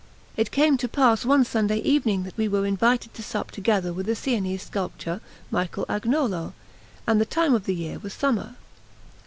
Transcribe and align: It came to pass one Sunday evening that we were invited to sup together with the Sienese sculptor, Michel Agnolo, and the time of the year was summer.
It 0.35 0.49
came 0.49 0.77
to 0.77 0.87
pass 0.87 1.25
one 1.25 1.45
Sunday 1.45 1.77
evening 1.77 2.23
that 2.23 2.35
we 2.35 2.47
were 2.47 2.65
invited 2.65 3.13
to 3.13 3.21
sup 3.21 3.51
together 3.51 3.93
with 3.93 4.07
the 4.07 4.15
Sienese 4.15 4.63
sculptor, 4.63 5.21
Michel 5.51 5.85
Agnolo, 5.87 6.53
and 7.05 7.21
the 7.21 7.23
time 7.23 7.53
of 7.53 7.65
the 7.65 7.75
year 7.75 7.99
was 7.99 8.11
summer. 8.11 8.55